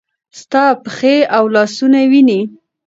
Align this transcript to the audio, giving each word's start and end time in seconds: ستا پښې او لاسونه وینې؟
ستا 0.39 0.63
پښې 0.83 1.15
او 1.35 1.43
لاسونه 1.55 1.99
وینې؟ 2.11 2.39